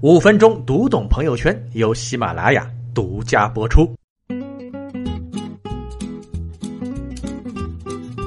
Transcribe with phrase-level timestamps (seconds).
[0.00, 3.92] 五分钟读懂朋友圈，由喜马拉雅独家播出。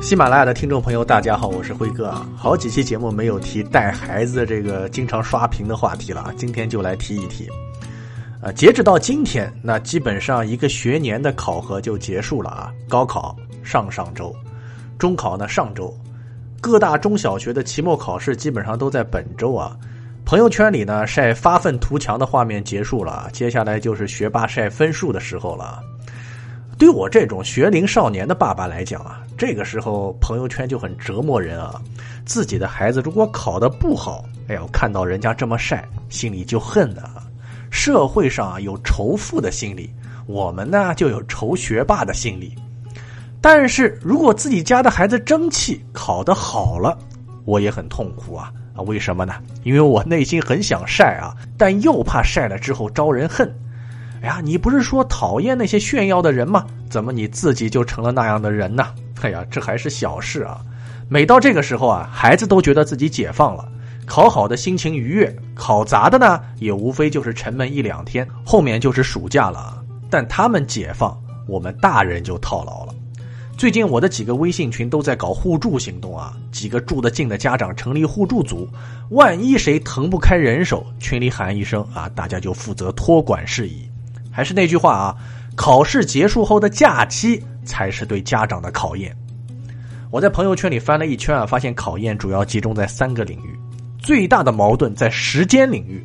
[0.02, 2.28] 喜马拉雅的听众朋友，大家好，我是辉哥啊。
[2.36, 7.48] 好几期节目没有提带孩子这个经常刷屏的话题了啊，今天就来提一提。
[8.42, 12.74] 啊，截止到今天，那基本上一个学年的考核就结束了啊。
[12.90, 13.34] 高考
[13.64, 14.36] 上上周，
[14.98, 15.98] 中考呢上周，
[16.60, 19.78] 各大中小学的期末考试基本上都在本周啊。
[20.26, 25.84] 朋友圈里呢晒发愤图强的画面结束了，接下来就是学霸晒分数的时候了。
[26.78, 31.80] 对我这种学龄少年的爸爸来讲啊，这个时候朋友圈就很折磨人啊。
[32.26, 37.04] 自己的孩子如果考得不好，哎呦，看到人家这么晒，心里就恨的。
[37.70, 39.94] 社会上有仇富的心理，
[40.28, 42.56] 我们呢就有仇学霸的心理。
[43.42, 46.98] 但是如果自己家的孩子争气考得好了，
[47.44, 48.52] 我也很痛苦啊
[48.82, 49.34] 为什么呢？
[49.64, 53.54] 因为我内心很想晒啊，但又怕晒了之后招人恨。
[54.22, 56.66] 哎呀，你不是说讨厌那些炫耀的人吗？
[56.90, 58.88] 怎么你自己就成了那样的人呢？
[59.22, 60.62] 哎呀，这还是小事啊！
[61.10, 63.68] 每到这个时候啊，孩子都觉得自己解放了。
[64.06, 69.82] 考好的心情愉悦，考砸的呢也无非就是沉闷一两天，后面就是暑假了。
[70.10, 72.91] 但他们解放，我们大人就套牢了。
[73.62, 78.68] 最近我的几个微信群都在搞互助行动啊，几个住得近的家长成立互助组，
[79.12, 83.88] 万一谁腾不开人手，群里喊一声啊，大家就负责托管事宜。
[84.32, 85.16] 还是那句话啊，
[85.56, 89.16] 考试结束后的假期才是对家长的考验。
[90.10, 93.56] 我在朋友圈里翻了一圈啊，发现考验主要集中在三个领域。
[94.00, 96.04] 最大的矛盾在时间领域，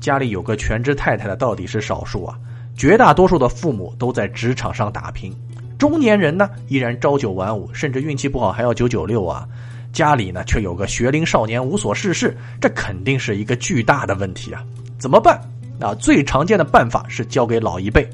[0.00, 2.36] 家里有个全职太太的到底是少数啊，
[2.76, 5.32] 绝大多数的父母都在职场上打拼，
[5.78, 9.46] 中年人呢依然朝九晚五，甚至运气不好还要九九六啊，
[9.92, 14.62] 家里呢却有个学龄少年无所事事，这肯定是一个巨大的问题啊！
[14.98, 15.40] 怎么办？
[15.80, 18.04] 啊，最常见的办法是交给老一辈，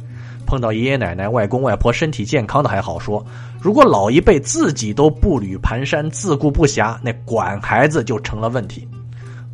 [0.44, 3.24] 碰到爷爷奶奶、外公外婆身体健康的还好说，
[3.58, 8.86] 如果老一辈自己都步履蹒跚、自顾不暇，那管孩子就成了问题。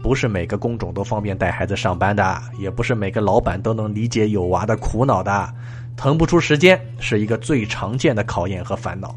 [0.02, 5.52] 不是每个工种都方便带孩子上班的，也不是每个老板都能理解有娃的苦恼的，
[6.00, 9.14] 腾不出时间是一个最常见的考验和烦恼。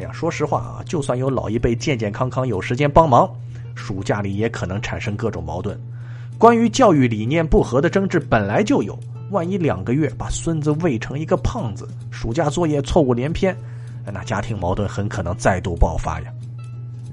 [0.00, 3.30] 哎呀，说实话啊，就算有老一辈健健康康有时间帮忙，
[3.76, 5.80] 暑假里也可能产生各种矛盾。
[6.36, 8.98] 关于教育理念不合的争执本来就有，
[9.30, 13.56] 万一两个月把孙子喂成一个胖子，暑假作业错误连篇，
[14.12, 16.32] 那家庭矛盾很可能再度爆发呀。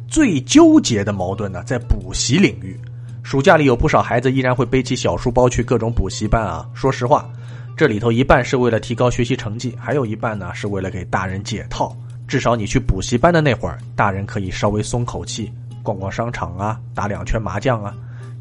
[0.07, 2.75] 最纠结的矛盾呢，在补习领域。
[3.21, 6.67] 暑假里有不少孩子依然会背起小书包去各种补习班啊。
[6.73, 7.29] 说实话，
[7.77, 11.93] 这里头一半是为了提高学习成绩，还有一半呢是为了给大人解套。
[12.25, 15.51] 至少你去补习班的那会儿，大人可以稍微松口气，
[15.83, 17.93] 逛逛商场啊，打两圈麻将啊。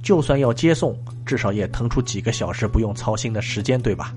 [0.05, 0.97] 就算要接送，
[1.27, 4.15] 至少也腾出几个小时不用操心的时间，对吧？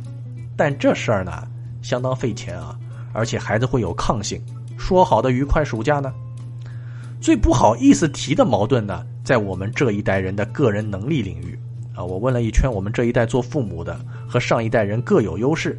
[0.56, 1.48] 但这事儿呢，
[1.82, 2.78] 相当费钱啊，
[3.12, 4.40] 而且孩子会有抗性。
[4.78, 6.14] 说好的愉快暑假呢？
[7.20, 11.58] 最不好意思提的矛盾呢，在我们这一代人的个人能力领域
[11.98, 12.04] 啊。
[12.04, 15.78] 我问了一圈，我们这一代做父母的和上一代人各有优势，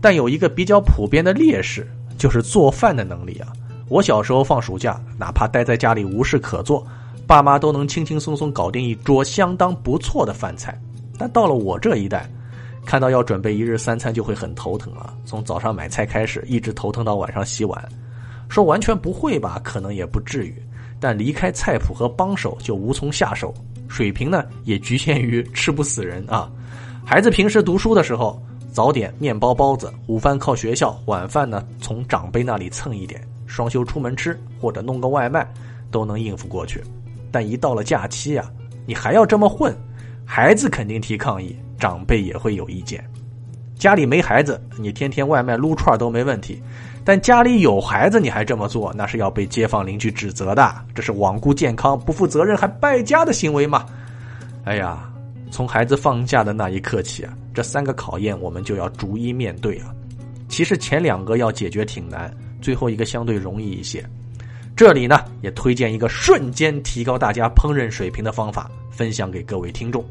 [0.00, 1.86] 但有一个比较普遍的劣势，
[2.16, 3.52] 就是做饭的能力啊。
[3.88, 6.86] 我小时候放暑假，哪怕待在家里无事可做，
[7.26, 10.78] 爸妈都能轻轻松松搞定一桌相当不错的饭菜。
[11.16, 12.28] 但到了我这一代，
[12.84, 15.14] 看到要准备一日三餐就会很头疼啊。
[15.24, 17.88] 从早上买菜开始，一直头疼到晚上洗碗。
[18.48, 19.60] 说完全不会吧？
[19.64, 20.54] 可能也不至于。
[21.00, 23.54] 但离开菜谱和帮手就无从下手，
[23.88, 26.50] 水平呢也局限于吃不死人啊。
[27.04, 28.40] 孩子平时读书的时候，
[28.70, 35.50] 早点面包包子，午饭靠学校，晚饭呢从长辈那里蹭一点，双休出门吃或者弄个外卖
[35.90, 36.82] 都能应付过去。
[37.32, 38.50] 但一到了假期啊，
[38.86, 39.74] 你还要这么混，
[40.24, 43.02] 孩子肯定提抗议，长辈也会有意见。
[43.78, 46.60] 家里没孩子，你天天外卖撸串都没问题。
[47.04, 50.74] 但家里有孩子，你还这么做，那是要被街坊邻居指责的。
[50.94, 53.86] 这是罔顾健康、不负责任还败家的行为吗？
[54.64, 55.08] 哎呀，
[55.50, 59.94] 从孩子放假的那一刻起啊，这三个考验我们就要逐一面对啊。
[60.48, 64.04] 其实前两个要解决挺难，最后一个相对容易一些。
[64.76, 70.04] 这里呢，也推荐一个瞬间提高大家烹饪水平的方法，分享给各位听众。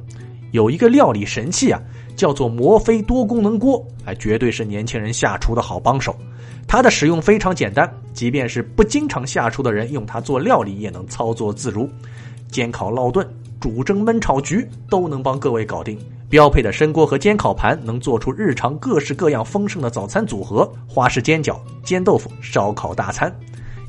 [0.58, 1.80] 有一个料理神器啊，
[2.16, 6.16] 叫做摩飞多功能锅，哎，绝对是年轻人下厨的好帮手。
[6.68, 11.88] 它的使用非常简单，即便是不经常下厨的人，用它做料理也能操作自如。
[12.50, 13.24] 煎烤烙炖、
[13.60, 15.96] 煮蒸焖炒焗都能帮各位搞定。
[16.28, 23.32] 标配的深锅和煎烤盘能做出日常各式各样丰盛的早餐组合：花式煎饺、煎豆腐、烧烤大餐。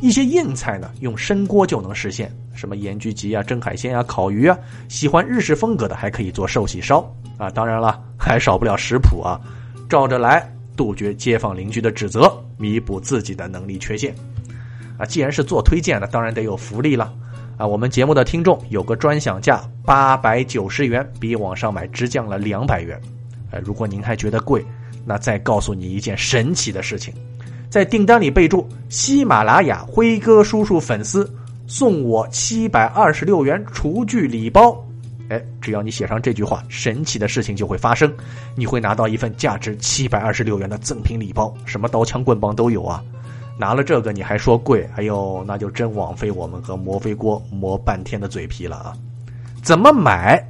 [0.00, 4.56] 一些硬菜呢，用生锅就能实现，什么盐焗鸡啊、蒸海鲜啊、烤鱼啊。
[4.88, 7.00] 喜欢日式风格的，还可以做寿喜烧
[7.36, 7.50] 啊。
[7.50, 9.40] 当然了，还少不了食谱啊，
[9.88, 14.14] 照着来，杜绝街坊邻居的指责，弥补自己的能力缺陷。
[14.96, 17.12] 啊，既然是做推荐的，当然得有福利了。
[17.56, 23.00] 啊，我们节目的听众有个专享价八百九十元，比网上买直降了两百元。
[23.50, 24.64] 哎，如果您还觉得贵，
[25.04, 27.12] 那再告诉你一件神奇的事情。
[27.70, 31.30] 在订单里备注“喜马拉雅辉哥叔叔粉丝”，
[31.68, 34.82] 送我七百二十六元厨具礼包。
[35.28, 38.10] 哎，只要你写上这句话，神奇的事情就会发生，
[38.54, 43.04] 你会拿到一份价值七百二十六元的赠品礼包，什么刀枪棍棒都有啊！
[43.58, 44.88] 拿了这个你还说贵？
[44.96, 48.96] 哎呦，那就真枉费我们和摩飞锅磨半天的嘴皮了啊！
[49.62, 50.42] 怎么买？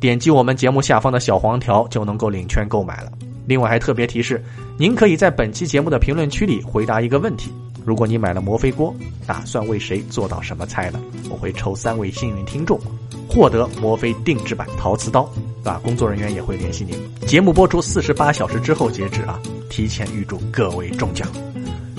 [0.00, 3.12] 点击我们节目下方的小黄条就能够领券购买了。
[3.46, 4.42] 另外还特别提示，
[4.78, 7.50] 您可以在本期节目的评论区里回答一个问题：
[7.84, 8.94] 如果你买了摩飞锅，
[9.26, 11.00] 打算为谁做到什么菜呢？
[11.28, 12.80] 我会抽三位幸运听众，
[13.28, 15.28] 获得摩飞定制版陶瓷刀，
[15.64, 16.96] 啊，工作人员也会联系您。
[17.26, 21.26] 节目播出四十八小时之后截止啊，提前预祝各位中奖。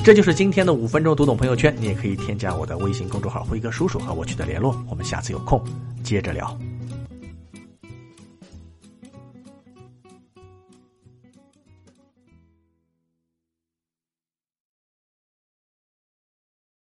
[0.04, 4.76] 这就是今天的五分钟读懂朋友圈，你也可以添加我的微信公众号“辉哥叔叔”和我取得联络。
[4.90, 5.62] 我们下次有空
[6.04, 6.73] 接着聊。